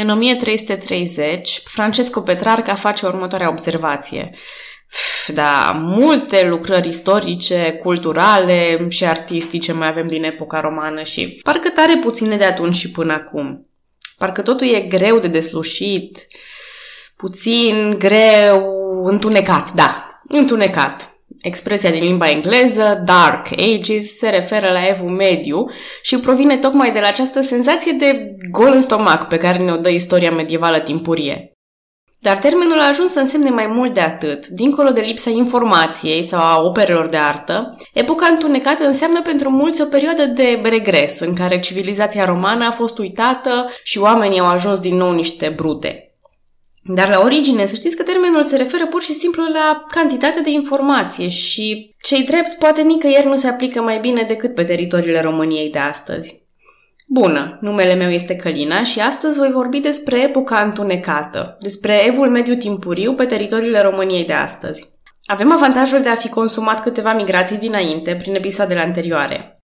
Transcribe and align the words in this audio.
În 0.00 0.08
1330, 0.08 1.62
Francesco 1.64 2.20
Petrarca 2.20 2.74
face 2.74 3.06
următoarea 3.06 3.48
observație. 3.48 4.30
Da, 5.26 5.70
multe 5.80 6.46
lucrări 6.46 6.88
istorice, 6.88 7.76
culturale 7.82 8.86
și 8.88 9.04
artistice 9.04 9.72
mai 9.72 9.88
avem 9.88 10.06
din 10.06 10.24
epoca 10.24 10.60
romană 10.60 11.02
și 11.02 11.40
parcă 11.42 11.68
tare 11.68 11.96
puține 11.96 12.36
de 12.36 12.44
atunci 12.44 12.74
și 12.74 12.90
până 12.90 13.12
acum. 13.12 13.66
Parcă 14.18 14.42
totul 14.42 14.66
e 14.66 14.80
greu 14.80 15.18
de 15.18 15.28
deslușit, 15.28 16.26
puțin, 17.16 17.94
greu, 17.98 18.74
întunecat, 19.04 19.72
da, 19.72 20.20
întunecat. 20.28 21.17
Expresia 21.40 21.90
din 21.90 22.02
limba 22.02 22.30
engleză, 22.30 23.02
Dark 23.04 23.46
Ages, 23.52 24.16
se 24.16 24.28
referă 24.28 24.70
la 24.70 24.88
evul 24.88 25.10
mediu 25.10 25.70
și 26.02 26.20
provine 26.20 26.56
tocmai 26.56 26.92
de 26.92 27.00
la 27.00 27.06
această 27.06 27.40
senzație 27.40 27.92
de 27.92 28.36
gol 28.50 28.70
în 28.74 28.80
stomac 28.80 29.28
pe 29.28 29.36
care 29.36 29.58
ne-o 29.58 29.76
dă 29.76 29.88
istoria 29.88 30.30
medievală 30.30 30.80
timpurie. 30.80 31.52
Dar 32.20 32.36
termenul 32.36 32.78
a 32.78 32.88
ajuns 32.88 33.12
să 33.12 33.18
însemne 33.18 33.50
mai 33.50 33.66
mult 33.66 33.94
de 33.94 34.00
atât. 34.00 34.46
Dincolo 34.46 34.90
de 34.90 35.00
lipsa 35.00 35.30
informației 35.30 36.22
sau 36.22 36.40
a 36.40 36.60
operelor 36.60 37.08
de 37.08 37.16
artă, 37.16 37.76
epoca 37.92 38.26
întunecată 38.26 38.84
înseamnă 38.84 39.22
pentru 39.22 39.50
mulți 39.50 39.82
o 39.82 39.84
perioadă 39.84 40.24
de 40.24 40.60
regres, 40.62 41.20
în 41.20 41.34
care 41.34 41.58
civilizația 41.58 42.24
romană 42.24 42.64
a 42.64 42.70
fost 42.70 42.98
uitată 42.98 43.68
și 43.82 43.98
oamenii 43.98 44.38
au 44.38 44.46
ajuns 44.46 44.78
din 44.78 44.96
nou 44.96 45.12
niște 45.12 45.52
brute. 45.56 46.07
Dar 46.90 47.08
la 47.08 47.20
origine, 47.20 47.64
să 47.64 47.74
știți 47.74 47.96
că 47.96 48.02
termenul 48.02 48.42
se 48.42 48.56
referă 48.56 48.86
pur 48.86 49.02
și 49.02 49.12
simplu 49.12 49.42
la 49.52 49.84
cantitatea 49.88 50.42
de 50.42 50.50
informație 50.50 51.28
și, 51.28 51.94
cei 52.02 52.24
drept, 52.24 52.54
poate 52.58 52.82
nicăieri 52.82 53.26
nu 53.26 53.36
se 53.36 53.48
aplică 53.48 53.80
mai 53.82 53.98
bine 53.98 54.22
decât 54.22 54.54
pe 54.54 54.62
teritoriile 54.62 55.20
României 55.20 55.70
de 55.70 55.78
astăzi. 55.78 56.42
Bună, 57.06 57.58
numele 57.60 57.94
meu 57.94 58.10
este 58.10 58.36
Călina 58.36 58.82
și 58.82 59.00
astăzi 59.00 59.38
voi 59.38 59.50
vorbi 59.50 59.80
despre 59.80 60.22
epoca 60.22 60.60
întunecată, 60.60 61.56
despre 61.60 62.06
evul 62.06 62.30
mediu 62.30 62.54
timpuriu 62.54 63.14
pe 63.14 63.24
teritoriile 63.24 63.82
României 63.82 64.24
de 64.24 64.32
astăzi. 64.32 64.88
Avem 65.24 65.52
avantajul 65.52 66.00
de 66.00 66.08
a 66.08 66.14
fi 66.14 66.28
consumat 66.28 66.82
câteva 66.82 67.12
migrații 67.12 67.56
dinainte, 67.56 68.14
prin 68.14 68.34
episoadele 68.34 68.80
anterioare. 68.80 69.57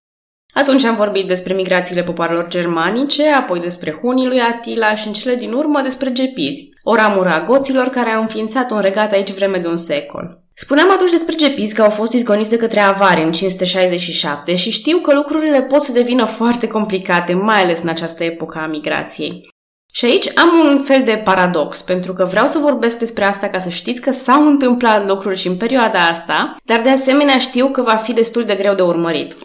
Atunci 0.57 0.83
am 0.83 0.95
vorbit 0.95 1.27
despre 1.27 1.53
migrațiile 1.53 2.03
popoarelor 2.03 2.47
germanice, 2.47 3.29
apoi 3.29 3.59
despre 3.59 3.97
hunii 4.01 4.25
lui 4.25 4.39
Atila 4.39 4.95
și 4.95 5.07
în 5.07 5.13
cele 5.13 5.35
din 5.35 5.51
urmă 5.53 5.81
despre 5.81 6.11
gepizi, 6.11 6.69
o 6.83 6.95
ramură 6.95 7.29
a 7.29 7.43
goților 7.43 7.87
care 7.87 8.09
au 8.09 8.21
înființat 8.21 8.71
un 8.71 8.79
regat 8.79 9.11
aici 9.11 9.33
vreme 9.33 9.57
de 9.57 9.67
un 9.67 9.77
secol. 9.77 10.43
Spuneam 10.53 10.91
atunci 10.91 11.11
despre 11.11 11.35
gepizi 11.35 11.73
că 11.73 11.81
au 11.81 11.89
fost 11.89 12.13
izgoniți 12.13 12.49
de 12.49 12.57
către 12.57 12.79
avari 12.79 13.23
în 13.23 13.31
567 13.31 14.55
și 14.55 14.71
știu 14.71 14.97
că 14.97 15.13
lucrurile 15.13 15.61
pot 15.61 15.81
să 15.81 15.91
devină 15.91 16.25
foarte 16.25 16.67
complicate, 16.67 17.33
mai 17.33 17.61
ales 17.61 17.81
în 17.81 17.89
această 17.89 18.23
epocă 18.23 18.59
a 18.59 18.67
migrației. 18.67 19.47
Și 19.93 20.05
aici 20.05 20.37
am 20.37 20.49
un 20.69 20.83
fel 20.83 21.01
de 21.03 21.21
paradox, 21.23 21.81
pentru 21.81 22.13
că 22.13 22.25
vreau 22.25 22.47
să 22.47 22.57
vorbesc 22.57 22.97
despre 22.99 23.23
asta 23.23 23.47
ca 23.47 23.59
să 23.59 23.69
știți 23.69 24.01
că 24.01 24.11
s-au 24.11 24.47
întâmplat 24.47 25.07
lucruri 25.07 25.37
și 25.37 25.47
în 25.47 25.57
perioada 25.57 25.99
asta, 25.99 26.55
dar 26.63 26.81
de 26.81 26.89
asemenea 26.89 27.37
știu 27.37 27.69
că 27.69 27.81
va 27.81 27.95
fi 27.95 28.13
destul 28.13 28.43
de 28.43 28.55
greu 28.55 28.73
de 28.73 28.83
urmărit. 28.83 29.35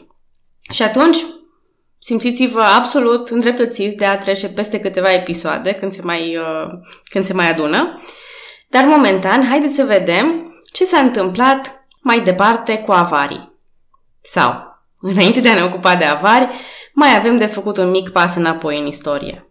Și 0.71 0.83
atunci, 0.83 1.19
simțiți-vă 1.99 2.61
absolut 2.61 3.29
îndreptățiți 3.29 3.97
de 3.97 4.05
a 4.05 4.19
trece 4.19 4.49
peste 4.49 4.81
câteva 4.81 5.13
episoade 5.13 5.73
când 5.73 5.93
se 5.93 6.01
mai, 6.03 6.37
uh, 6.37 6.67
când 7.05 7.25
se 7.25 7.33
mai 7.33 7.51
adună. 7.51 8.01
Dar 8.69 8.85
momentan, 8.85 9.47
haideți 9.47 9.75
să 9.75 9.85
vedem 9.85 10.55
ce 10.73 10.85
s-a 10.85 10.99
întâmplat 10.99 11.87
mai 12.03 12.21
departe 12.21 12.79
cu 12.79 12.93
avarii. 12.93 13.59
Sau, 14.21 14.65
înainte 15.01 15.41
de 15.41 15.49
a 15.49 15.55
ne 15.55 15.63
ocupa 15.63 15.97
de 15.97 16.05
avari, 16.05 16.49
mai 16.93 17.17
avem 17.17 17.39
de 17.39 17.47
făcut 17.47 17.77
un 17.77 17.91
mic 17.91 18.09
pas 18.09 18.37
înapoi 18.37 18.79
în 18.79 18.87
istorie. 18.87 19.45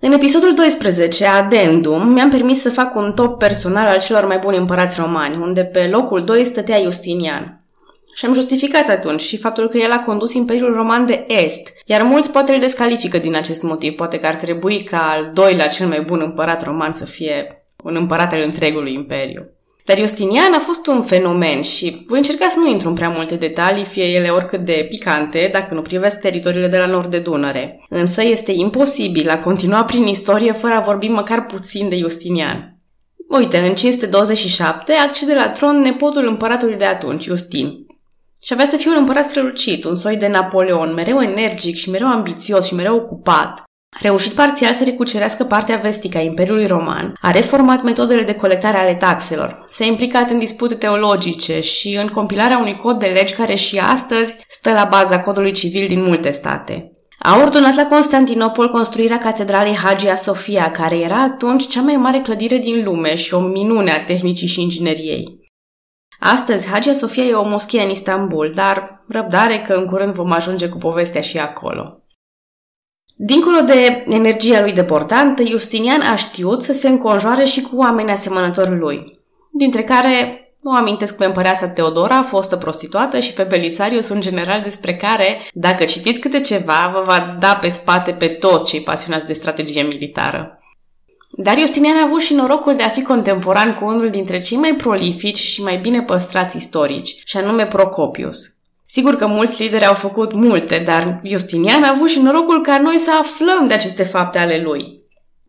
În 0.00 0.12
episodul 0.12 0.54
12, 0.54 1.26
Adendum, 1.26 2.08
mi-am 2.08 2.30
permis 2.30 2.60
să 2.60 2.70
fac 2.70 2.94
un 2.94 3.12
top 3.12 3.38
personal 3.38 3.86
al 3.86 3.98
celor 3.98 4.26
mai 4.26 4.38
buni 4.38 4.56
împărați 4.56 5.00
romani, 5.00 5.36
unde 5.36 5.64
pe 5.64 5.88
locul 5.92 6.24
2 6.24 6.44
stătea 6.44 6.82
Justinian. 6.82 7.59
Și 8.20 8.26
am 8.26 8.32
justificat 8.32 8.88
atunci 8.88 9.20
și 9.20 9.36
faptul 9.36 9.68
că 9.68 9.78
el 9.78 9.90
a 9.90 10.00
condus 10.00 10.34
Imperiul 10.34 10.72
Roman 10.72 11.06
de 11.06 11.24
Est, 11.28 11.72
iar 11.84 12.02
mulți 12.02 12.32
poate 12.32 12.52
îl 12.52 12.60
descalifică 12.60 13.18
din 13.18 13.36
acest 13.36 13.62
motiv. 13.62 13.92
Poate 13.92 14.18
că 14.18 14.26
ar 14.26 14.34
trebui 14.34 14.82
ca 14.82 14.98
al 14.98 15.30
doilea 15.34 15.68
cel 15.68 15.86
mai 15.86 16.00
bun 16.00 16.20
împărat 16.20 16.64
roman 16.64 16.92
să 16.92 17.04
fie 17.04 17.64
un 17.84 17.96
împărat 17.96 18.32
al 18.32 18.40
întregului 18.40 18.92
imperiu. 18.92 19.46
Dar 19.84 19.98
Justinian 19.98 20.52
a 20.52 20.58
fost 20.58 20.86
un 20.86 21.02
fenomen 21.02 21.62
și 21.62 22.04
voi 22.06 22.18
încerca 22.18 22.48
să 22.48 22.58
nu 22.58 22.68
intru 22.68 22.88
în 22.88 22.94
prea 22.94 23.08
multe 23.08 23.34
detalii, 23.34 23.84
fie 23.84 24.04
ele 24.04 24.28
oricât 24.28 24.64
de 24.64 24.86
picante, 24.88 25.48
dacă 25.52 25.74
nu 25.74 25.82
privesc 25.82 26.20
teritoriile 26.20 26.68
de 26.68 26.78
la 26.78 26.86
nord 26.86 27.10
de 27.10 27.18
Dunăre. 27.18 27.84
Însă 27.88 28.22
este 28.22 28.52
imposibil 28.52 29.30
a 29.30 29.38
continua 29.38 29.84
prin 29.84 30.06
istorie 30.06 30.52
fără 30.52 30.74
a 30.74 30.80
vorbi 30.80 31.08
măcar 31.08 31.46
puțin 31.46 31.88
de 31.88 31.96
Justinian. 31.96 32.78
Uite, 33.28 33.58
în 33.58 33.74
527 33.74 34.92
accede 34.92 35.34
la 35.34 35.50
tron 35.50 35.80
nepotul 35.80 36.26
împăratului 36.26 36.76
de 36.76 36.84
atunci, 36.84 37.22
Justin. 37.22 37.79
Și 38.42 38.52
avea 38.52 38.66
să 38.66 38.76
fie 38.76 38.90
un 38.90 38.96
împărat 38.98 39.24
strălucit, 39.24 39.84
un 39.84 39.96
soi 39.96 40.16
de 40.16 40.28
Napoleon, 40.28 40.94
mereu 40.94 41.22
energic 41.22 41.76
și 41.76 41.90
mereu 41.90 42.08
ambițios 42.08 42.66
și 42.66 42.74
mereu 42.74 42.94
ocupat. 42.94 43.62
A 43.96 43.98
reușit 44.02 44.32
parțial 44.32 44.74
să 44.74 44.84
recucerească 44.84 45.44
partea 45.44 45.76
vestică 45.76 46.18
a 46.18 46.20
Imperiului 46.20 46.66
Roman, 46.66 47.12
a 47.20 47.30
reformat 47.30 47.82
metodele 47.82 48.22
de 48.22 48.34
colectare 48.34 48.76
ale 48.76 48.94
taxelor, 48.94 49.64
s-a 49.66 49.84
implicat 49.84 50.30
în 50.30 50.38
dispute 50.38 50.74
teologice 50.74 51.60
și 51.60 51.98
în 52.00 52.06
compilarea 52.06 52.58
unui 52.58 52.76
cod 52.76 52.98
de 52.98 53.06
legi 53.06 53.34
care 53.34 53.54
și 53.54 53.78
astăzi 53.78 54.36
stă 54.48 54.72
la 54.72 54.86
baza 54.90 55.20
codului 55.20 55.52
civil 55.52 55.86
din 55.86 56.02
multe 56.02 56.30
state. 56.30 56.92
A 57.18 57.38
ordonat 57.40 57.74
la 57.74 57.86
Constantinopol 57.86 58.68
construirea 58.68 59.18
catedralei 59.18 59.76
Hagia 59.76 60.14
Sofia, 60.14 60.70
care 60.70 60.98
era 60.98 61.22
atunci 61.22 61.66
cea 61.66 61.82
mai 61.82 61.96
mare 61.96 62.18
clădire 62.18 62.58
din 62.58 62.84
lume 62.84 63.14
și 63.14 63.34
o 63.34 63.40
minune 63.40 63.90
a 63.90 64.04
tehnicii 64.04 64.46
și 64.46 64.60
ingineriei. 64.60 65.39
Astăzi, 66.20 66.68
Hagia 66.68 66.92
Sofia 66.92 67.24
e 67.24 67.34
o 67.34 67.48
moschie 67.48 67.82
în 67.82 67.90
Istanbul, 67.90 68.52
dar 68.54 69.04
răbdare 69.08 69.60
că 69.60 69.72
în 69.72 69.86
curând 69.86 70.14
vom 70.14 70.32
ajunge 70.32 70.68
cu 70.68 70.78
povestea 70.78 71.20
și 71.20 71.38
acolo. 71.38 72.02
Dincolo 73.16 73.60
de 73.60 74.04
energia 74.08 74.60
lui 74.60 74.72
deportantă, 74.72 75.44
Justinian 75.44 76.00
a 76.00 76.14
știut 76.14 76.62
să 76.62 76.72
se 76.72 76.88
înconjoare 76.88 77.44
și 77.44 77.60
cu 77.60 77.76
oameni 77.76 78.10
asemănători 78.10 78.78
lui, 78.78 79.20
dintre 79.52 79.82
care 79.82 80.44
o 80.62 80.74
amintesc 80.74 81.16
pe 81.16 81.24
împăreasa 81.24 81.68
Teodora, 81.68 82.22
fostă 82.22 82.56
prostituată, 82.56 83.18
și 83.18 83.32
pe 83.32 83.42
Belisarius, 83.42 84.08
un 84.08 84.20
general 84.20 84.60
despre 84.60 84.96
care, 84.96 85.40
dacă 85.52 85.84
citiți 85.84 86.20
câte 86.20 86.40
ceva, 86.40 86.90
vă 86.92 87.02
va 87.04 87.36
da 87.38 87.56
pe 87.56 87.68
spate 87.68 88.12
pe 88.12 88.28
toți 88.28 88.70
cei 88.70 88.80
pasionați 88.80 89.26
de 89.26 89.32
strategie 89.32 89.82
militară. 89.82 90.59
Dar 91.32 91.58
Justinian 91.58 91.96
a 91.96 92.02
avut 92.02 92.20
și 92.20 92.34
norocul 92.34 92.74
de 92.74 92.82
a 92.82 92.88
fi 92.88 93.02
contemporan 93.02 93.74
cu 93.74 93.84
unul 93.84 94.08
dintre 94.10 94.38
cei 94.38 94.56
mai 94.56 94.74
prolifici 94.74 95.38
și 95.38 95.62
mai 95.62 95.76
bine 95.76 96.02
păstrați 96.02 96.56
istorici, 96.56 97.14
și 97.24 97.36
anume 97.36 97.66
Procopius. 97.66 98.38
Sigur 98.86 99.16
că 99.16 99.26
mulți 99.26 99.62
lideri 99.62 99.86
au 99.86 99.94
făcut 99.94 100.32
multe, 100.32 100.78
dar 100.78 101.20
Justinian 101.24 101.82
a 101.82 101.90
avut 101.90 102.08
și 102.08 102.20
norocul 102.20 102.62
ca 102.62 102.78
noi 102.78 102.98
să 102.98 103.10
aflăm 103.18 103.64
de 103.66 103.74
aceste 103.74 104.02
fapte 104.02 104.38
ale 104.38 104.60
lui. 104.62 105.00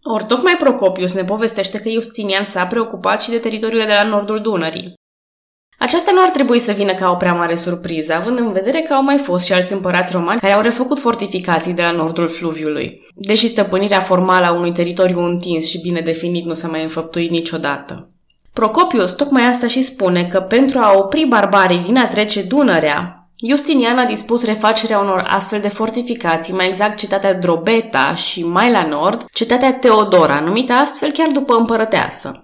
Ori 0.03 0.25
tocmai 0.25 0.55
Procopius 0.59 1.13
ne 1.13 1.23
povestește 1.23 1.79
că 1.79 1.89
Justinian 1.89 2.43
s-a 2.43 2.65
preocupat 2.65 3.21
și 3.21 3.29
de 3.29 3.37
teritoriile 3.37 3.85
de 3.85 3.93
la 3.93 4.07
nordul 4.07 4.37
Dunării. 4.37 4.93
Aceasta 5.81 6.11
nu 6.13 6.21
ar 6.21 6.29
trebui 6.29 6.59
să 6.59 6.71
vină 6.71 6.93
ca 6.93 7.09
o 7.09 7.15
prea 7.15 7.33
mare 7.33 7.55
surpriză, 7.55 8.13
având 8.13 8.39
în 8.39 8.51
vedere 8.51 8.81
că 8.81 8.93
au 8.93 9.03
mai 9.03 9.17
fost 9.17 9.45
și 9.45 9.53
alți 9.53 9.73
împărați 9.73 10.11
romani 10.11 10.39
care 10.39 10.53
au 10.53 10.61
refăcut 10.61 10.99
fortificații 10.99 11.73
de 11.73 11.81
la 11.81 11.91
nordul 11.91 12.27
fluviului, 12.27 13.01
deși 13.15 13.47
stăpânirea 13.47 13.99
formală 13.99 14.45
a 14.45 14.51
unui 14.51 14.71
teritoriu 14.71 15.19
întins 15.19 15.69
și 15.69 15.81
bine 15.81 16.01
definit 16.01 16.45
nu 16.45 16.53
s-a 16.53 16.67
mai 16.67 16.81
înfăptuit 16.81 17.29
niciodată. 17.29 18.09
Procopius 18.53 19.11
tocmai 19.11 19.43
asta 19.43 19.67
și 19.67 19.81
spune 19.81 20.25
că 20.25 20.39
pentru 20.39 20.79
a 20.79 20.97
opri 20.97 21.25
barbarii 21.29 21.83
din 21.85 21.97
a 21.97 22.07
trece 22.07 22.41
Dunărea, 22.41 23.29
Justinian 23.47 23.97
a 23.97 24.05
dispus 24.05 24.45
refacerea 24.45 24.99
unor 24.99 25.25
astfel 25.27 25.59
de 25.59 25.67
fortificații, 25.67 26.53
mai 26.53 26.67
exact 26.67 26.97
cetatea 26.97 27.33
Drobeta 27.33 28.13
și 28.13 28.45
mai 28.45 28.71
la 28.71 28.87
nord, 28.87 29.25
cetatea 29.33 29.73
Teodora, 29.73 30.39
numită 30.39 30.73
astfel 30.73 31.11
chiar 31.11 31.27
după 31.27 31.55
împărăteasă. 31.55 32.43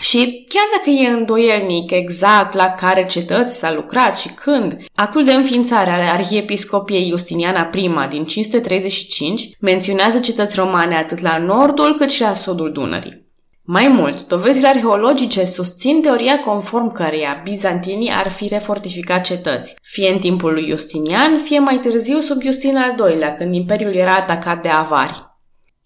Și 0.00 0.46
chiar 0.48 0.64
dacă 0.76 0.90
e 0.90 1.08
îndoielnic 1.08 1.90
exact 1.90 2.54
la 2.54 2.66
care 2.66 3.06
cetăți 3.06 3.58
s-a 3.58 3.72
lucrat 3.72 4.18
și 4.18 4.28
când, 4.28 4.76
actul 4.94 5.24
de 5.24 5.32
înființare 5.32 5.90
ale 5.90 6.02
Arhiepiscopiei 6.02 7.08
Justiniana 7.08 7.70
I 7.74 8.06
din 8.08 8.24
535 8.24 9.50
menționează 9.60 10.18
cetăți 10.18 10.56
romane 10.56 10.96
atât 10.96 11.20
la 11.20 11.38
nordul 11.38 11.94
cât 11.94 12.10
și 12.10 12.20
la 12.20 12.34
sudul 12.34 12.72
Dunării. 12.72 13.26
Mai 13.70 13.88
mult, 13.88 14.26
dovezile 14.26 14.68
arheologice 14.68 15.44
susțin 15.44 16.00
teoria 16.00 16.40
conform 16.40 16.92
căreia 16.92 17.40
bizantinii 17.44 18.10
ar 18.10 18.30
fi 18.30 18.48
refortificat 18.48 19.24
cetăți, 19.24 19.74
fie 19.82 20.12
în 20.12 20.18
timpul 20.18 20.52
lui 20.52 20.68
Justinian, 20.68 21.36
fie 21.36 21.58
mai 21.58 21.78
târziu 21.78 22.18
sub 22.18 22.42
Justin 22.42 22.76
al 22.76 23.10
II-lea, 23.10 23.34
când 23.34 23.54
imperiul 23.54 23.94
era 23.94 24.14
atacat 24.14 24.62
de 24.62 24.68
avari. 24.68 25.27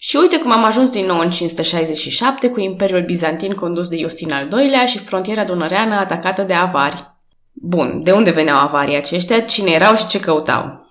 Și 0.04 0.16
uite 0.16 0.38
cum 0.38 0.52
am 0.52 0.64
ajuns 0.64 0.90
din 0.90 1.06
nou 1.06 1.18
în 1.18 1.30
567 1.30 2.48
cu 2.48 2.60
Imperiul 2.60 3.02
Bizantin 3.02 3.52
condus 3.52 3.88
de 3.88 3.96
Justin 3.96 4.32
al 4.32 4.48
II-lea 4.58 4.84
și 4.84 4.98
frontiera 4.98 5.44
dunăreană 5.44 5.94
atacată 5.94 6.42
de 6.42 6.52
avari. 6.54 7.10
Bun, 7.52 8.00
de 8.02 8.12
unde 8.12 8.30
veneau 8.30 8.58
avarii 8.58 8.96
aceștia, 8.96 9.40
cine 9.40 9.70
erau 9.70 9.94
și 9.94 10.06
ce 10.06 10.20
căutau? 10.20 10.90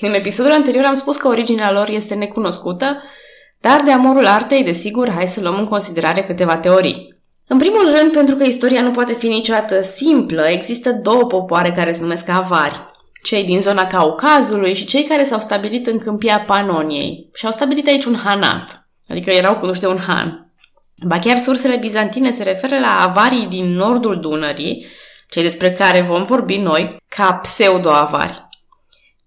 În 0.00 0.14
episodul 0.14 0.52
anterior 0.52 0.84
am 0.84 0.94
spus 0.94 1.16
că 1.16 1.28
originea 1.28 1.72
lor 1.72 1.88
este 1.88 2.14
necunoscută, 2.14 3.02
Dar 3.60 3.80
de 3.84 3.90
amorul 3.90 4.26
artei, 4.26 4.64
desigur, 4.64 5.10
hai 5.10 5.28
să 5.28 5.40
luăm 5.40 5.58
în 5.58 5.66
considerare 5.66 6.22
câteva 6.22 6.56
teorii. 6.56 7.22
În 7.46 7.58
primul 7.58 7.94
rând, 7.96 8.12
pentru 8.12 8.34
că 8.34 8.44
istoria 8.44 8.82
nu 8.82 8.90
poate 8.90 9.12
fi 9.12 9.26
niciodată 9.26 9.82
simplă, 9.82 10.42
există 10.48 10.92
două 10.92 11.26
popoare 11.26 11.72
care 11.72 11.92
se 11.92 12.00
numesc 12.00 12.28
avari. 12.28 12.89
Cei 13.22 13.44
din 13.44 13.60
zona 13.60 13.86
Caucazului 13.86 14.74
și 14.74 14.84
cei 14.84 15.04
care 15.04 15.24
s-au 15.24 15.40
stabilit 15.40 15.86
în 15.86 15.98
câmpia 15.98 16.40
Panoniei 16.40 17.30
și 17.34 17.46
au 17.46 17.52
stabilit 17.52 17.86
aici 17.86 18.04
un 18.04 18.16
hanat, 18.16 18.88
adică 19.08 19.30
erau 19.30 19.58
cunuși 19.58 19.80
de 19.80 19.86
un 19.86 19.98
han. 19.98 20.52
Ba 21.06 21.18
chiar 21.18 21.38
sursele 21.38 21.76
bizantine 21.76 22.30
se 22.30 22.42
referă 22.42 22.78
la 22.78 23.00
avarii 23.00 23.46
din 23.46 23.72
nordul 23.72 24.20
Dunării, 24.20 24.86
cei 25.28 25.42
despre 25.42 25.70
care 25.70 26.00
vom 26.00 26.22
vorbi 26.22 26.56
noi, 26.56 26.96
ca 27.08 27.32
pseudo-avari. 27.32 28.48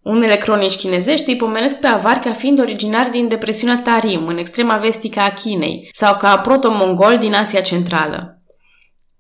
Unele 0.01 0.35
cronici 0.35 0.75
chinezești 0.75 1.29
îi 1.29 1.35
pomenesc 1.35 1.79
pe 1.79 1.87
avari 1.87 2.19
ca 2.19 2.31
fiind 2.31 2.59
originari 2.59 3.09
din 3.09 3.27
depresiunea 3.27 3.81
Tarim, 3.83 4.27
în 4.27 4.37
extrema 4.37 4.77
vestică 4.77 5.19
a 5.19 5.31
Chinei, 5.31 5.89
sau 5.93 6.17
ca 6.17 6.37
proto-mongol 6.37 7.17
din 7.17 7.33
Asia 7.33 7.61
Centrală. 7.61 8.41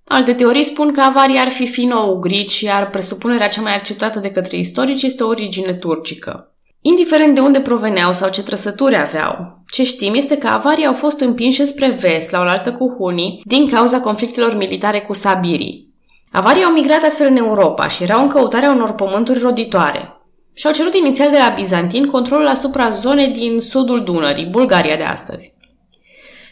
Alte 0.07 0.33
teorii 0.33 0.63
spun 0.63 0.91
că 0.91 1.01
avarii 1.01 1.39
ar 1.39 1.49
fi 1.49 1.67
fino-ugrici, 1.67 2.59
iar 2.59 2.89
presupunerea 2.89 3.47
cea 3.47 3.61
mai 3.61 3.75
acceptată 3.75 4.19
de 4.19 4.31
către 4.31 4.57
istorici 4.57 5.03
este 5.03 5.23
o 5.23 5.27
origine 5.27 5.73
turcică. 5.73 6.47
Indiferent 6.81 7.35
de 7.35 7.41
unde 7.41 7.59
proveneau 7.59 8.13
sau 8.13 8.29
ce 8.29 8.43
trăsături 8.43 8.95
aveau, 8.95 9.61
ce 9.71 9.83
știm 9.83 10.13
este 10.13 10.37
că 10.37 10.47
avarii 10.47 10.85
au 10.85 10.93
fost 10.93 11.19
împinși 11.19 11.65
spre 11.65 11.89
vest, 11.89 12.31
la 12.31 12.39
oaltă 12.39 12.71
cu 12.71 12.95
hunii, 12.97 13.41
din 13.45 13.69
cauza 13.69 13.99
conflictelor 13.99 14.55
militare 14.55 15.01
cu 15.01 15.13
sabirii. 15.13 15.93
Avarii 16.31 16.63
au 16.63 16.71
migrat 16.71 17.03
astfel 17.03 17.27
în 17.27 17.37
Europa 17.37 17.87
și 17.87 18.03
erau 18.03 18.21
în 18.21 18.27
căutarea 18.27 18.71
unor 18.71 18.93
pământuri 18.93 19.39
roditoare. 19.39 20.17
Și-au 20.53 20.73
cerut 20.73 20.95
inițial 20.95 21.31
de 21.31 21.37
la 21.37 21.53
bizantini 21.55 22.09
controlul 22.09 22.47
asupra 22.47 22.89
zonei 22.89 23.27
din 23.27 23.59
sudul 23.59 24.03
Dunării, 24.03 24.45
Bulgaria 24.45 24.95
de 24.95 25.03
astăzi. 25.03 25.53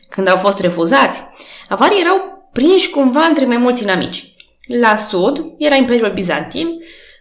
Când 0.09 0.27
au 0.27 0.38
fost 0.38 0.59
refuzați, 0.59 1.21
avarii 1.69 2.00
erau 2.00 2.31
prinși 2.53 2.89
cumva 2.89 3.25
între 3.25 3.45
mai 3.45 3.57
mulți 3.57 3.83
inamici. 3.83 4.33
La 4.68 4.95
sud 4.95 5.45
era 5.57 5.75
Imperiul 5.75 6.12
Bizantin, 6.13 6.68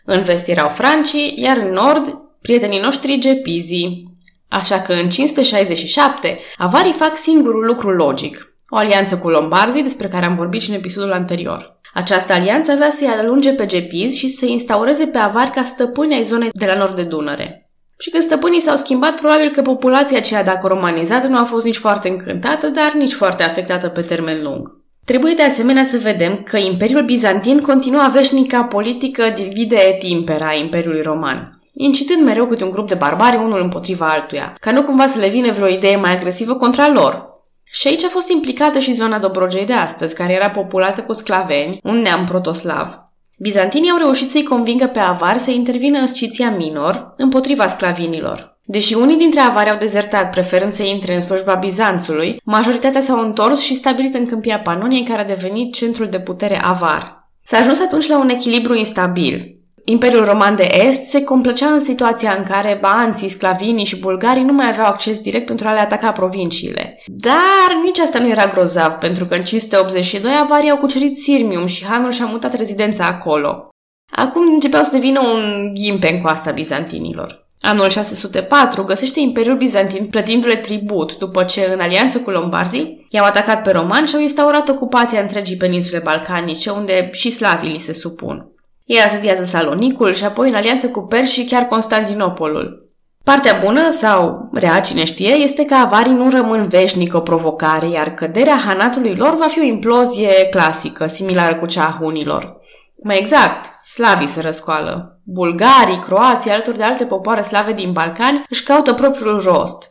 în 0.05 0.23
vest 0.23 0.49
erau 0.49 0.69
francii, 0.69 1.35
iar 1.37 1.57
în 1.57 1.71
nord 1.71 2.23
prietenii 2.43 2.81
noștri 2.81 3.19
gepizii. 3.19 4.09
Așa 4.49 4.81
că 4.81 4.93
în 4.93 5.09
567, 5.09 6.37
avarii 6.57 6.93
fac 6.93 7.17
singurul 7.17 7.65
lucru 7.65 7.91
logic, 7.91 8.55
o 8.69 8.77
alianță 8.77 9.19
cu 9.19 9.29
lombarzii 9.29 9.83
despre 9.83 10.09
care 10.09 10.25
am 10.25 10.35
vorbit 10.35 10.61
și 10.61 10.71
în 10.71 10.77
episodul 10.77 11.13
anterior. 11.13 11.81
Această 11.95 12.33
alianță 12.33 12.73
avea 12.73 12.91
să-i 12.91 13.07
alunge 13.07 13.53
pe 13.53 13.67
gepizi 13.67 14.19
și 14.19 14.29
să 14.29 14.47
instaureze 14.47 15.07
pe 15.07 15.19
avari 15.19 15.51
ca 15.51 15.63
stăpâni 15.63 16.15
ai 16.15 16.23
zonei 16.23 16.51
de 16.53 16.67
la 16.67 16.75
nord 16.75 16.95
de 16.95 17.03
Dunăre. 17.03 17.71
Și 17.99 18.11
când 18.11 18.23
stăpânii 18.23 18.61
s-au 18.61 18.77
schimbat, 18.77 19.15
probabil 19.15 19.51
că 19.51 19.63
populația 19.63 20.17
aceea, 20.17 20.45
dacă 20.45 20.67
romanizată, 20.67 21.27
nu 21.27 21.39
a 21.39 21.45
fost 21.45 21.65
nici 21.65 21.77
foarte 21.77 22.09
încântată, 22.09 22.67
dar 22.67 22.93
nici 22.93 23.13
foarte 23.13 23.43
afectată 23.43 23.89
pe 23.89 24.01
termen 24.01 24.43
lung. 24.43 24.80
Trebuie 25.11 25.35
de 25.35 25.43
asemenea 25.43 25.85
să 25.85 25.99
vedem 25.99 26.43
că 26.43 26.57
Imperiul 26.57 27.05
Bizantin 27.05 27.61
continua 27.61 28.11
veșnica 28.13 28.63
politică 28.65 29.33
divide 29.35 29.77
et 29.77 30.03
impera 30.03 30.47
a 30.47 30.55
Imperiului 30.55 31.03
Roman, 31.03 31.61
incitând 31.75 32.25
mereu 32.25 32.47
câte 32.47 32.65
un 32.65 32.71
grup 32.71 32.89
de 32.89 32.95
barbari 32.95 33.37
unul 33.37 33.61
împotriva 33.61 34.09
altuia, 34.09 34.55
ca 34.61 34.71
nu 34.71 34.83
cumva 34.83 35.07
să 35.07 35.19
le 35.19 35.29
vină 35.29 35.53
vreo 35.53 35.69
idee 35.69 35.97
mai 35.97 36.13
agresivă 36.13 36.55
contra 36.55 36.89
lor. 36.89 37.29
Și 37.65 37.89
aici 37.89 38.05
a 38.05 38.09
fost 38.09 38.31
implicată 38.31 38.79
și 38.79 38.93
zona 38.93 39.19
Dobrogei 39.19 39.67
de 39.67 39.73
astăzi, 39.73 40.15
care 40.15 40.33
era 40.33 40.51
populată 40.51 41.03
cu 41.03 41.13
sclaveni, 41.13 41.81
un 41.83 41.97
neam 41.97 42.25
protoslav. 42.25 42.99
Bizantinii 43.39 43.91
au 43.91 43.99
reușit 43.99 44.29
să-i 44.29 44.43
convingă 44.43 44.87
pe 44.87 44.99
avari 44.99 45.39
să 45.39 45.51
intervină 45.51 45.99
în 45.99 46.07
Sciția 46.07 46.51
Minor 46.51 47.13
împotriva 47.17 47.67
sclavinilor. 47.67 48.50
Deși 48.71 48.95
unii 48.95 49.17
dintre 49.17 49.41
avari 49.41 49.71
au 49.71 49.77
dezertat 49.77 50.31
preferând 50.31 50.73
să 50.73 50.83
intre 50.83 51.15
în 51.15 51.21
slujba 51.21 51.55
Bizanțului, 51.55 52.41
majoritatea 52.45 53.01
s-au 53.01 53.21
întors 53.21 53.61
și 53.61 53.75
stabilit 53.75 54.15
în 54.15 54.27
câmpia 54.27 54.59
Panoniei 54.59 55.05
care 55.05 55.21
a 55.21 55.25
devenit 55.25 55.75
centrul 55.75 56.07
de 56.07 56.21
putere 56.21 56.61
avar. 56.63 57.29
S-a 57.43 57.57
ajuns 57.59 57.81
atunci 57.81 58.09
la 58.09 58.19
un 58.19 58.29
echilibru 58.29 58.75
instabil. 58.75 59.59
Imperiul 59.85 60.25
Roman 60.25 60.57
de 60.57 60.69
Est 60.87 61.03
se 61.03 61.23
complăcea 61.23 61.67
în 61.67 61.81
situația 61.81 62.35
în 62.39 62.45
care 62.45 62.79
banții, 62.81 63.29
sclavinii 63.29 63.85
și 63.85 63.99
bulgarii 63.99 64.43
nu 64.43 64.53
mai 64.53 64.69
aveau 64.69 64.87
acces 64.87 65.19
direct 65.21 65.47
pentru 65.47 65.69
a 65.69 65.73
le 65.73 65.81
ataca 65.81 66.13
provinciile. 66.13 67.03
Dar 67.07 67.79
nici 67.85 67.99
asta 67.99 68.19
nu 68.19 68.29
era 68.29 68.47
grozav, 68.47 68.93
pentru 68.93 69.27
că 69.27 69.35
în 69.35 69.43
582 69.43 70.33
avarii 70.43 70.71
au 70.71 70.77
cucerit 70.77 71.17
Sirmium 71.17 71.67
și 71.67 71.85
Hanul 71.85 72.11
și-a 72.11 72.27
mutat 72.27 72.55
rezidența 72.55 73.07
acolo. 73.07 73.69
Acum 74.13 74.43
începeau 74.53 74.83
să 74.83 74.93
devină 74.93 75.21
un 75.21 75.75
ghimpe 75.75 76.13
în 76.13 76.21
coasta 76.21 76.51
bizantinilor. 76.51 77.49
Anul 77.61 77.89
604 77.89 78.85
găsește 78.85 79.21
Imperiul 79.21 79.57
Bizantin 79.57 80.07
plătindu-le 80.07 80.57
tribut 80.57 81.19
după 81.19 81.45
ce, 81.45 81.71
în 81.73 81.81
alianță 81.81 82.19
cu 82.21 82.31
lombarzii, 82.31 83.07
i-au 83.11 83.25
atacat 83.25 83.63
pe 83.63 83.71
romani 83.71 84.07
și 84.07 84.15
au 84.15 84.21
instaurat 84.21 84.69
ocupația 84.69 85.21
întregii 85.21 85.57
peninsule 85.57 85.99
balcanice, 85.99 86.71
unde 86.71 87.09
și 87.13 87.31
slavii 87.31 87.71
li 87.71 87.79
se 87.79 87.93
supun. 87.93 88.47
Ei 88.85 89.01
asediază 89.01 89.45
Salonicul 89.45 90.13
și 90.13 90.25
apoi 90.25 90.49
în 90.49 90.55
alianță 90.55 90.89
cu 90.89 91.01
Perși 91.01 91.45
chiar 91.45 91.63
Constantinopolul. 91.63 92.85
Partea 93.25 93.59
bună, 93.65 93.91
sau 93.91 94.49
rea, 94.53 94.81
cine 94.81 95.05
știe, 95.05 95.35
este 95.35 95.65
că 95.65 95.75
avarii 95.75 96.13
nu 96.13 96.31
rămân 96.31 96.69
veșnic 96.69 97.15
o 97.15 97.21
provocare, 97.21 97.91
iar 97.91 98.15
căderea 98.15 98.57
hanatului 98.57 99.15
lor 99.17 99.37
va 99.37 99.47
fi 99.47 99.61
o 99.61 99.63
implozie 99.63 100.45
clasică, 100.51 101.07
similară 101.07 101.55
cu 101.55 101.67
cea 101.67 101.85
a 101.85 101.97
hunilor. 102.01 102.60
Mai 103.03 103.19
exact, 103.19 103.71
slavii 103.85 104.27
se 104.27 104.41
răscoală. 104.41 105.21
Bulgarii, 105.25 105.99
croații, 105.99 106.51
alături 106.51 106.77
de 106.77 106.83
alte 106.83 107.05
popoare 107.05 107.43
slave 107.43 107.73
din 107.73 107.93
Balcani 107.93 108.43
își 108.49 108.63
caută 108.63 108.93
propriul 108.93 109.41
rost. 109.41 109.91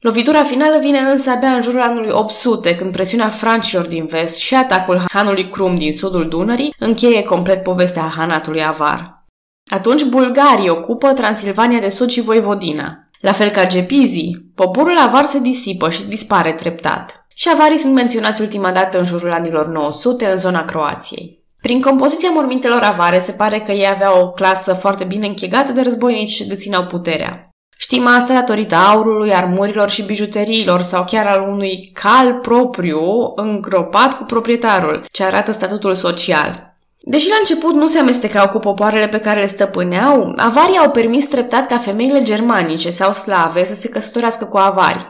Lovitura 0.00 0.42
finală 0.42 0.78
vine 0.78 0.98
însă 0.98 1.30
abia 1.30 1.48
în 1.48 1.62
jurul 1.62 1.80
anului 1.80 2.10
800, 2.10 2.74
când 2.74 2.92
presiunea 2.92 3.28
francilor 3.28 3.86
din 3.86 4.06
vest 4.06 4.38
și 4.38 4.54
atacul 4.54 5.00
hanului 5.12 5.48
Crum 5.48 5.76
din 5.76 5.92
sudul 5.92 6.28
Dunării 6.28 6.74
încheie 6.78 7.22
complet 7.22 7.62
povestea 7.62 8.02
hanatului 8.02 8.64
avar. 8.64 9.24
Atunci 9.70 10.04
bulgarii 10.04 10.68
ocupă 10.68 11.12
Transilvania 11.12 11.80
de 11.80 11.88
Sud 11.88 12.10
și 12.10 12.20
Voivodina. 12.20 13.08
La 13.20 13.32
fel 13.32 13.50
ca 13.50 13.66
gepizii, 13.66 14.52
poporul 14.54 14.98
avar 14.98 15.24
se 15.24 15.38
disipă 15.38 15.90
și 15.90 16.06
dispare 16.06 16.52
treptat. 16.52 17.26
Și 17.34 17.48
avarii 17.52 17.76
sunt 17.76 17.94
menționați 17.94 18.40
ultima 18.40 18.70
dată 18.70 18.98
în 18.98 19.04
jurul 19.04 19.32
anilor 19.32 19.68
900 19.68 20.26
în 20.26 20.36
zona 20.36 20.64
Croației. 20.64 21.39
Prin 21.62 21.80
compoziția 21.80 22.30
mormintelor 22.30 22.82
avare 22.82 23.18
se 23.18 23.32
pare 23.32 23.58
că 23.58 23.72
ei 23.72 23.88
aveau 23.88 24.22
o 24.22 24.30
clasă 24.30 24.72
foarte 24.72 25.04
bine 25.04 25.26
închegată 25.26 25.72
de 25.72 25.80
războinici 25.80 26.34
ce 26.34 26.44
dețineau 26.44 26.86
puterea. 26.86 27.48
Știm 27.76 28.06
asta 28.06 28.34
datorită 28.34 28.74
aurului, 28.74 29.34
armurilor 29.34 29.90
și 29.90 30.02
bijuteriilor 30.02 30.82
sau 30.82 31.04
chiar 31.04 31.26
al 31.26 31.48
unui 31.48 31.90
cal 31.92 32.34
propriu 32.34 33.32
îngropat 33.34 34.16
cu 34.16 34.24
proprietarul, 34.24 35.04
ce 35.12 35.24
arată 35.24 35.52
statutul 35.52 35.94
social. 35.94 36.74
Deși 37.02 37.28
la 37.28 37.34
început 37.38 37.74
nu 37.74 37.86
se 37.86 37.98
amestecau 37.98 38.48
cu 38.48 38.58
popoarele 38.58 39.08
pe 39.08 39.18
care 39.18 39.40
le 39.40 39.46
stăpâneau, 39.46 40.32
avarii 40.36 40.78
au 40.78 40.90
permis 40.90 41.28
treptat 41.28 41.66
ca 41.66 41.76
femeile 41.76 42.22
germanice 42.22 42.90
sau 42.90 43.12
slave 43.12 43.64
să 43.64 43.74
se 43.74 43.88
căsătorească 43.88 44.44
cu 44.44 44.56
avari, 44.56 45.09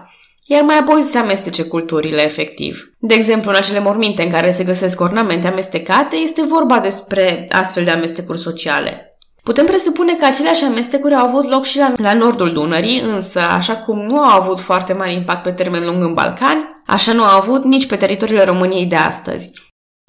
iar 0.53 0.63
mai 0.63 0.79
apoi 0.79 1.03
să 1.03 1.11
se 1.11 1.19
amestece 1.19 1.63
culturile 1.63 2.25
efectiv. 2.25 2.93
De 2.99 3.15
exemplu, 3.15 3.51
în 3.51 3.57
acele 3.57 3.81
morminte 3.81 4.23
în 4.23 4.31
care 4.31 4.51
se 4.51 4.65
găsesc 4.65 5.01
ornamente 5.01 5.47
amestecate, 5.47 6.17
este 6.17 6.43
vorba 6.43 6.79
despre 6.79 7.49
astfel 7.51 7.85
de 7.85 7.91
amestecuri 7.91 8.39
sociale. 8.39 9.19
Putem 9.43 9.67
presupune 9.67 10.15
că 10.15 10.25
aceleași 10.25 10.65
amestecuri 10.65 11.15
au 11.15 11.27
avut 11.27 11.51
loc 11.51 11.65
și 11.65 11.79
la, 11.79 11.93
la 11.97 12.15
nordul 12.15 12.53
Dunării, 12.53 13.01
însă, 13.01 13.41
așa 13.41 13.77
cum 13.77 13.99
nu 13.99 14.19
au 14.19 14.41
avut 14.41 14.61
foarte 14.61 14.93
mare 14.93 15.13
impact 15.13 15.43
pe 15.43 15.51
termen 15.51 15.85
lung 15.85 16.03
în 16.03 16.15
Balcani, 16.15 16.65
așa 16.87 17.13
nu 17.13 17.23
au 17.23 17.39
avut 17.39 17.65
nici 17.65 17.87
pe 17.87 17.97
teritoriile 17.97 18.45
României 18.45 18.87
de 18.87 18.97
astăzi. 18.97 19.51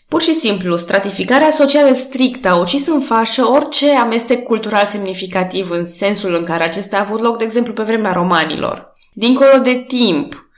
Pur 0.07 0.21
și 0.21 0.33
simplu, 0.33 0.77
stratificarea 0.77 1.50
socială 1.50 1.93
strictă 1.93 2.50
a 2.50 2.60
ucis 2.60 2.88
în 2.88 3.00
fașă 3.00 3.48
orice 3.48 3.91
amestec 3.91 4.43
cultural 4.43 4.86
semnificativ 4.86 5.69
în 5.69 5.86
sensul 5.86 6.36
în 6.36 6.43
care 6.43 6.63
acesta 6.63 6.98
a 6.98 7.00
avut 7.00 7.19
loc, 7.19 7.38
de 7.38 7.43
exemplu, 7.43 7.74
pe 7.74 7.83
vremea 7.83 8.12
romanilor. 8.12 8.90
Dincolo 9.13 9.58
de 9.63 9.84
timp, 9.88 10.51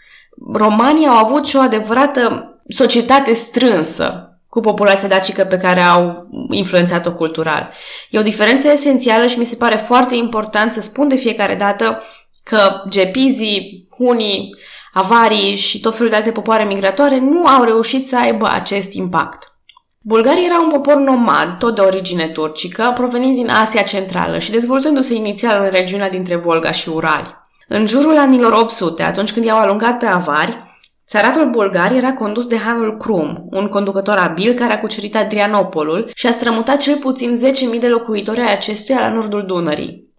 romanii 0.54 1.08
au 1.08 1.16
avut 1.16 1.46
și 1.46 1.56
o 1.56 1.60
adevărată 1.60 2.48
societate 2.68 3.34
strânsă, 3.34 4.28
cu 4.50 4.60
populația 4.60 5.08
dacică 5.08 5.44
pe 5.44 5.58
care 5.58 5.82
au 5.82 6.28
influențat-o 6.52 7.14
cultural. 7.14 7.72
E 8.10 8.20
o 8.20 8.22
diferență 8.22 8.72
esențială 8.72 9.26
și 9.26 9.40
mi 9.40 9.46
se 9.46 9.56
pare 9.56 9.76
foarte 9.76 10.16
important 10.16 10.72
să 10.72 10.82
spun 10.82 11.08
de 11.08 11.16
fiecare 11.16 11.56
dată 11.56 12.02
că 12.44 12.84
gepizii, 12.90 13.88
hunii, 13.98 14.50
avarii 14.94 15.56
și 15.56 15.80
tot 15.80 15.96
felul 15.96 16.10
de 16.10 16.16
alte 16.16 16.32
popoare 16.32 16.64
migratoare 16.64 17.20
nu 17.20 17.46
au 17.46 17.64
reușit 17.64 18.08
să 18.08 18.18
aibă 18.18 18.50
acest 18.52 18.94
impact. 18.94 19.54
Bulgarii 20.00 20.46
erau 20.46 20.64
un 20.64 20.70
popor 20.70 20.96
nomad, 20.96 21.58
tot 21.58 21.76
de 21.76 21.82
origine 21.82 22.28
turcică, 22.28 22.92
provenind 22.96 23.36
din 23.36 23.50
Asia 23.50 23.82
Centrală 23.82 24.38
și 24.38 24.52
dezvoltându-se 24.52 25.14
inițial 25.14 25.64
în 25.64 25.70
regiunea 25.70 26.10
dintre 26.10 26.36
Volga 26.36 26.72
și 26.72 26.90
Urali. 26.90 27.43
În 27.76 27.86
jurul 27.86 28.18
anilor 28.18 28.52
800, 28.52 29.04
atunci 29.04 29.32
când 29.32 29.46
i-au 29.46 29.58
alungat 29.58 30.00
pe 30.00 30.06
avari, 30.06 30.72
Țaratul 31.08 31.50
bulgar 31.50 31.92
era 31.92 32.14
condus 32.14 32.48
de 32.48 32.58
Hanul 32.58 32.98
Krum, 32.98 33.48
un 33.50 33.68
conducător 33.68 34.18
abil 34.18 34.54
care 34.54 34.74
a 34.74 34.80
cucerit 34.80 35.16
Adrianopolul 35.16 36.12
și 36.14 36.28
a 36.28 36.32
strămutat 36.32 36.78
cel 36.78 36.98
puțin 36.98 37.38
10.000 37.74 37.80
de 37.80 37.88
locuitori 37.88 38.40
ai 38.40 38.54
acestuia 38.54 39.00
la 39.00 39.10
nordul 39.10 39.46
Dunării. 39.46 40.14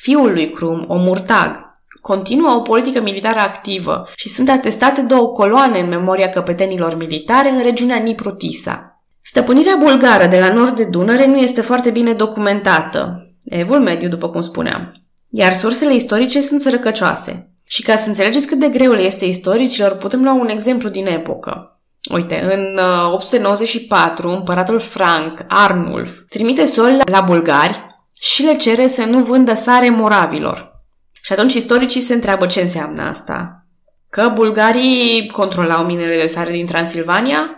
Fiul 0.00 0.32
lui 0.32 0.50
Krum, 0.50 0.84
Omurtag, 0.88 1.74
continuă 2.00 2.54
o 2.54 2.60
politică 2.60 3.00
militară 3.00 3.38
activă 3.38 4.08
și 4.16 4.28
sunt 4.28 4.48
atestate 4.48 5.00
două 5.00 5.28
coloane 5.28 5.78
în 5.78 5.88
memoria 5.88 6.28
căpetenilor 6.28 6.96
militare 6.96 7.48
în 7.48 7.62
regiunea 7.62 7.96
Nipru-Tisa. 7.96 9.02
Stăpânirea 9.22 9.76
bulgară 9.78 10.26
de 10.26 10.38
la 10.38 10.52
nord 10.52 10.76
de 10.76 10.84
Dunăre 10.84 11.26
nu 11.26 11.36
este 11.36 11.60
foarte 11.60 11.90
bine 11.90 12.12
documentată, 12.12 13.26
evul 13.44 13.80
mediu, 13.80 14.08
după 14.08 14.28
cum 14.28 14.40
spuneam, 14.40 14.92
iar 15.34 15.54
sursele 15.54 15.94
istorice 15.94 16.40
sunt 16.40 16.60
sărăcăcioase. 16.60 17.50
Și 17.64 17.82
ca 17.82 17.96
să 17.96 18.08
înțelegeți 18.08 18.46
cât 18.46 18.58
de 18.58 18.68
greu 18.68 18.92
le 18.92 19.02
este 19.02 19.24
istoricilor, 19.24 19.96
putem 19.96 20.22
lua 20.22 20.32
un 20.32 20.48
exemplu 20.48 20.88
din 20.88 21.06
epocă. 21.06 21.80
Uite, 22.10 22.40
în 22.54 22.78
894, 23.12 24.28
uh, 24.28 24.36
împăratul 24.36 24.78
Frank, 24.78 25.44
Arnulf, 25.48 26.18
trimite 26.28 26.64
soli 26.64 27.00
la 27.04 27.20
bulgari 27.20 27.86
și 28.20 28.42
le 28.42 28.56
cere 28.56 28.86
să 28.86 29.04
nu 29.04 29.24
vândă 29.24 29.54
sare 29.54 29.90
moravilor. 29.90 30.80
Și 31.22 31.32
atunci 31.32 31.54
istoricii 31.54 32.00
se 32.00 32.14
întreabă 32.14 32.46
ce 32.46 32.60
înseamnă 32.60 33.02
asta. 33.02 33.66
Că 34.10 34.30
bulgarii 34.34 35.28
controlau 35.30 35.84
minele 35.84 36.20
de 36.20 36.26
sare 36.26 36.52
din 36.52 36.66
Transilvania? 36.66 37.50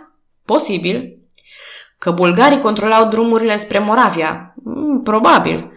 Posibil. 0.45 1.19
Că 1.97 2.11
bulgarii 2.11 2.59
controlau 2.59 3.07
drumurile 3.07 3.57
spre 3.57 3.79
Moravia? 3.79 4.53
Mm, 4.63 5.01
probabil. 5.03 5.71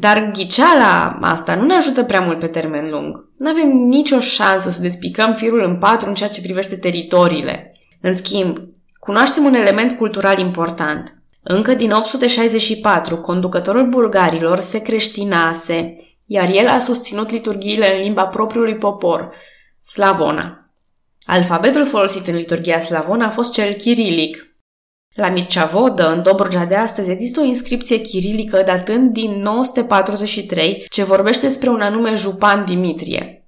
Dar 0.00 0.30
ghiceala 0.32 1.18
asta 1.20 1.54
nu 1.54 1.66
ne 1.66 1.74
ajută 1.74 2.04
prea 2.04 2.20
mult 2.20 2.38
pe 2.38 2.46
termen 2.46 2.90
lung. 2.90 3.28
Nu 3.38 3.50
avem 3.50 3.68
nicio 3.68 4.20
șansă 4.20 4.70
să 4.70 4.80
despicăm 4.80 5.34
firul 5.34 5.62
în 5.64 5.78
patru 5.78 6.08
în 6.08 6.14
ceea 6.14 6.28
ce 6.28 6.40
privește 6.40 6.76
teritoriile. 6.76 7.72
În 8.00 8.14
schimb, 8.14 8.58
cunoaștem 8.98 9.44
un 9.44 9.54
element 9.54 9.92
cultural 9.92 10.38
important. 10.38 11.22
Încă 11.42 11.74
din 11.74 11.90
864, 11.90 13.16
conducătorul 13.16 13.88
bulgarilor 13.88 14.60
se 14.60 14.78
creștinase, 14.78 15.96
iar 16.26 16.48
el 16.52 16.68
a 16.68 16.78
susținut 16.78 17.30
liturghiile 17.30 17.94
în 17.94 18.00
limba 18.00 18.26
propriului 18.26 18.76
popor, 18.76 19.34
slavona. 19.82 20.70
Alfabetul 21.24 21.86
folosit 21.86 22.26
în 22.26 22.36
liturgia 22.36 22.80
slavona 22.80 23.26
a 23.26 23.30
fost 23.30 23.52
cel 23.52 23.72
chirilic, 23.72 24.49
la 25.14 25.28
Mircea 25.28 25.64
Vodă, 25.64 26.12
în 26.12 26.22
Dobrogea 26.22 26.64
de 26.64 26.74
astăzi, 26.74 27.10
există 27.10 27.40
o 27.40 27.44
inscripție 27.44 27.98
chirilică 27.98 28.62
datând 28.66 29.12
din 29.12 29.42
943 29.42 30.84
ce 30.88 31.04
vorbește 31.04 31.46
despre 31.46 31.68
un 31.68 31.80
anume 31.80 32.14
Jupan 32.14 32.64
Dimitrie. 32.64 33.44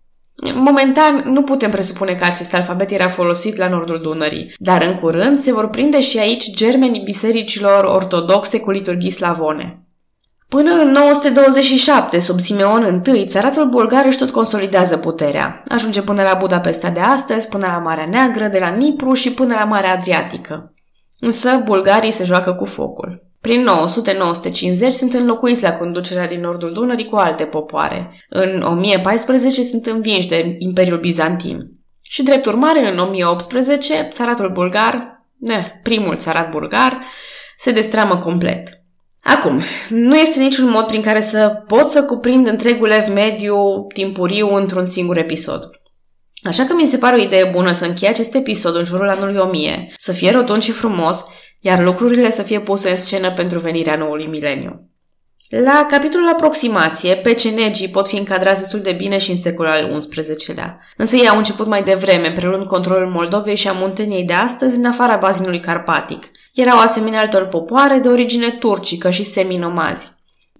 Momentan 0.55 1.23
nu 1.27 1.43
putem 1.43 1.71
presupune 1.71 2.15
că 2.15 2.25
acest 2.25 2.55
alfabet 2.55 2.91
era 2.91 3.09
folosit 3.09 3.57
la 3.57 3.69
nordul 3.69 4.01
Dunării, 4.01 4.55
dar 4.57 4.83
în 4.83 4.95
curând 4.95 5.39
se 5.39 5.53
vor 5.53 5.69
prinde 5.69 6.01
și 6.01 6.19
aici 6.19 6.51
germenii 6.51 7.03
bisericilor 7.03 7.85
ortodoxe 7.85 8.61
cu 8.61 8.71
liturghii 8.71 9.11
slavone. 9.11 9.87
Până 10.49 10.71
în 10.71 10.91
927, 10.91 12.19
sub 12.19 12.39
Simeon 12.39 13.03
I, 13.15 13.27
țaratul 13.27 13.69
bulgar 13.69 14.05
își 14.07 14.19
tot 14.19 14.31
consolidează 14.31 14.97
puterea. 14.97 15.63
Ajunge 15.69 16.03
până 16.03 16.23
la 16.23 16.35
Budapesta 16.35 16.91
de 16.91 17.01
astăzi, 17.01 17.49
până 17.49 17.67
la 17.67 17.79
Marea 17.79 18.07
Neagră, 18.07 18.49
de 18.49 18.59
la 18.59 18.69
Nipru 18.69 19.13
și 19.13 19.33
până 19.33 19.55
la 19.55 19.65
Marea 19.65 19.93
Adriatică. 19.93 20.72
Însă 21.25 21.61
bulgarii 21.65 22.11
se 22.11 22.25
joacă 22.25 22.53
cu 22.53 22.65
focul. 22.65 23.23
Prin 23.41 23.67
900-950 24.87 24.89
sunt 24.89 25.13
înlocuiți 25.13 25.63
la 25.63 25.73
conducerea 25.73 26.27
din 26.27 26.41
nordul 26.41 26.73
Dunării 26.73 27.09
cu 27.09 27.17
alte 27.17 27.45
popoare. 27.45 28.25
În 28.29 28.63
1014 28.63 29.63
sunt 29.63 29.87
învinși 29.87 30.29
de 30.29 30.57
Imperiul 30.59 31.01
Bizantin. 31.01 31.59
Și 32.03 32.23
drept 32.23 32.47
urmare, 32.47 32.91
în 32.93 32.99
1018, 32.99 34.09
țaratul 34.11 34.51
bulgar, 34.53 35.25
ne, 35.39 35.81
primul 35.83 36.17
țarat 36.17 36.51
bulgar, 36.51 37.01
se 37.57 37.73
destramă 37.73 38.17
complet. 38.17 38.83
Acum, 39.23 39.61
nu 39.89 40.17
este 40.17 40.41
niciun 40.41 40.71
mod 40.71 40.87
prin 40.87 41.03
care 41.03 41.21
să 41.21 41.63
pot 41.67 41.89
să 41.89 42.05
cuprind 42.05 42.47
întregul 42.47 42.91
ev 42.91 43.09
mediu 43.09 43.87
timpuriu 43.95 44.49
într-un 44.49 44.87
singur 44.87 45.17
episod. 45.17 45.71
Așa 46.45 46.65
că 46.65 46.75
mi 46.75 46.87
se 46.87 46.99
pare 46.99 47.17
o 47.17 47.23
idee 47.23 47.45
bună 47.45 47.73
să 47.73 47.85
închei 47.85 48.09
acest 48.09 48.35
episod 48.35 48.77
în 48.77 48.85
jurul 48.85 49.09
anului 49.09 49.41
1000, 49.41 49.95
să 49.97 50.13
fie 50.13 50.31
rotund 50.31 50.63
și 50.63 50.73
frumos, 50.73 51.25
iar 51.61 51.83
lucrurile 51.83 52.31
să 52.31 52.43
fie 52.43 52.61
puse 52.61 52.91
în 52.91 52.97
scenă 52.97 53.33
pentru 53.33 53.59
venirea 53.59 53.97
noului 53.97 54.27
mileniu. 54.27 54.87
La 55.61 55.87
capitolul 55.89 56.29
aproximație, 56.29 57.17
pecenegii 57.17 57.89
pot 57.89 58.09
fi 58.09 58.17
încadrați 58.17 58.61
destul 58.61 58.81
de 58.81 58.93
bine 58.93 59.19
și 59.19 59.31
în 59.31 59.37
secolul 59.37 59.71
al 59.71 60.07
XI-lea. 60.09 60.79
Însă 60.97 61.17
ei 61.17 61.29
au 61.29 61.37
început 61.37 61.67
mai 61.67 61.83
devreme, 61.83 62.33
preluând 62.33 62.67
controlul 62.67 63.11
Moldovei 63.11 63.57
și 63.57 63.69
a 63.69 63.73
Munteniei 63.73 64.25
de 64.25 64.33
astăzi 64.33 64.79
în 64.79 64.85
afara 64.85 65.17
bazinului 65.17 65.61
carpatic. 65.61 66.31
Erau 66.55 66.79
asemenea 66.79 67.21
altor 67.21 67.47
popoare 67.47 67.99
de 67.99 68.09
origine 68.09 68.51
turcică 68.51 69.11
și 69.11 69.25
seminomazi. 69.25 70.13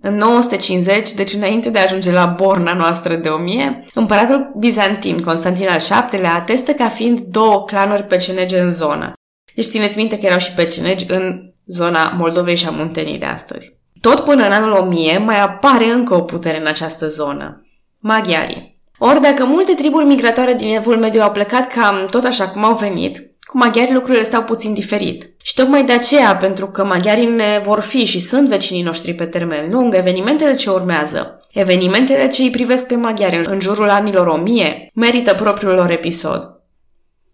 În 0.05 0.17
950, 0.17 1.13
deci 1.13 1.33
înainte 1.33 1.71
de 1.71 1.79
a 1.79 1.83
ajunge 1.83 2.13
la 2.13 2.27
borna 2.27 2.73
noastră 2.73 3.15
de 3.15 3.29
1000, 3.29 3.85
împăratul 3.95 4.53
bizantin 4.59 5.21
Constantin 5.21 5.69
al 5.69 5.79
VII-lea 6.11 6.35
atestă 6.35 6.73
ca 6.73 6.89
fiind 6.89 7.21
două 7.21 7.65
clanuri 7.65 8.03
pecenege 8.03 8.61
în 8.61 8.71
zonă. 8.71 9.13
Deci 9.55 9.65
țineți 9.65 9.99
minte 9.99 10.19
că 10.19 10.27
erau 10.27 10.39
și 10.39 10.53
pecenegi 10.53 11.05
în 11.09 11.53
zona 11.67 12.09
Moldovei 12.09 12.57
și 12.57 12.67
a 12.67 12.71
Muntenii 12.71 13.19
de 13.19 13.25
astăzi. 13.25 13.79
Tot 14.01 14.21
până 14.21 14.45
în 14.47 14.53
anul 14.53 14.73
1000 14.73 15.19
mai 15.19 15.41
apare 15.41 15.85
încă 15.85 16.15
o 16.15 16.21
putere 16.21 16.61
în 16.61 16.67
această 16.67 17.07
zonă. 17.07 17.67
Maghiarii. 17.99 18.81
Ori 18.99 19.21
dacă 19.21 19.45
multe 19.45 19.75
triburi 19.75 20.05
migratoare 20.05 20.55
din 20.55 20.75
Evul 20.75 20.99
Mediu 20.99 21.23
au 21.23 21.31
plecat 21.31 21.73
cam 21.73 22.07
tot 22.11 22.25
așa 22.25 22.49
cum 22.49 22.65
au 22.65 22.75
venit, 22.75 23.32
cu 23.53 23.59
maghiarii 23.59 23.95
lucrurile 23.95 24.23
stau 24.23 24.43
puțin 24.43 24.75
diferit. 24.75 25.31
Și 25.43 25.55
tocmai 25.55 25.85
de 25.85 25.93
aceea, 25.93 26.37
pentru 26.37 26.67
că 26.67 26.85
maghiarii 26.85 27.27
ne 27.27 27.63
vor 27.65 27.81
fi 27.81 28.05
și 28.05 28.21
sunt 28.21 28.49
vecinii 28.49 28.83
noștri 28.83 29.15
pe 29.15 29.25
termen 29.25 29.71
lung, 29.71 29.95
evenimentele 29.95 30.55
ce 30.55 30.71
urmează, 30.71 31.41
evenimentele 31.51 32.29
ce 32.29 32.43
îi 32.43 32.51
privesc 32.51 32.87
pe 32.87 32.95
maghiari 32.95 33.41
în 33.45 33.61
jurul 33.61 33.91
anilor 33.91 34.27
1000, 34.27 34.91
merită 34.95 35.35
propriul 35.35 35.75
lor 35.75 35.91
episod. 35.91 36.61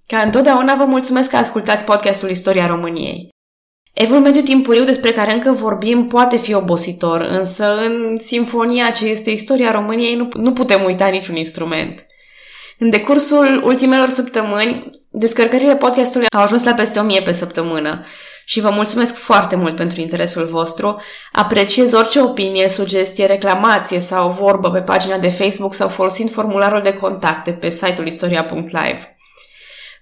Ca 0.07 0.19
întotdeauna 0.19 0.75
vă 0.75 0.85
mulțumesc 0.85 1.31
că 1.31 1.37
ascultați 1.37 1.85
podcastul 1.85 2.31
Istoria 2.31 2.67
României. 2.67 3.29
Evul 3.93 4.21
mediu 4.21 4.41
timpuriu 4.41 4.85
despre 4.85 5.13
care 5.13 5.33
încă 5.33 5.53
vorbim 5.53 6.07
poate 6.07 6.37
fi 6.37 6.55
obositor, 6.55 7.21
însă 7.21 7.77
în 7.77 8.17
simfonia 8.21 8.91
ce 8.91 9.07
este 9.07 9.31
istoria 9.31 9.71
României 9.71 10.15
nu, 10.15 10.29
nu 10.37 10.53
putem 10.53 10.85
uita 10.85 11.07
niciun 11.07 11.37
instrument. 11.37 12.07
În 12.79 12.91
decursul 12.91 13.63
ultimelor 13.65 14.09
săptămâni, 14.09 14.91
descărcările 15.19 15.77
podcastului 15.77 16.27
au 16.37 16.43
ajuns 16.43 16.65
la 16.65 16.73
peste 16.73 16.99
1000 16.99 17.23
pe 17.23 17.33
săptămână 17.33 18.05
și 18.45 18.61
vă 18.61 18.71
mulțumesc 18.71 19.15
foarte 19.15 19.57
mult 19.57 19.77
pentru 19.77 20.01
interesul 20.01 20.47
vostru. 20.47 21.01
Apreciez 21.33 21.93
orice 21.93 22.21
opinie, 22.21 22.69
sugestie, 22.69 23.27
reclamație 23.27 24.01
sau 24.01 24.31
vorbă 24.31 24.71
pe 24.71 24.81
pagina 24.81 25.19
de 25.19 25.29
Facebook 25.29 25.75
sau 25.75 25.89
folosind 25.89 26.31
formularul 26.31 26.83
de 26.83 26.93
contacte 26.93 27.53
pe 27.53 27.69
site-ul 27.69 28.07
istoria.live. 28.07 29.15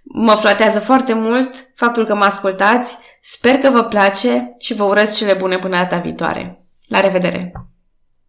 Mă 0.02 0.34
flatează 0.34 0.80
foarte 0.80 1.14
mult 1.14 1.54
faptul 1.74 2.04
că 2.04 2.14
mă 2.14 2.24
ascultați, 2.24 2.96
sper 3.20 3.54
că 3.54 3.70
vă 3.70 3.82
place 3.82 4.54
și 4.60 4.74
vă 4.74 4.84
urez 4.84 5.16
cele 5.16 5.32
bune 5.32 5.58
până 5.58 5.76
data 5.76 5.96
viitoare. 5.96 6.66
La 6.86 7.00
revedere! 7.00 7.52